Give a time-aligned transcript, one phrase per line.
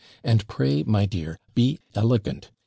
[0.23, 2.49] And pray, my dear, be ELEGANT.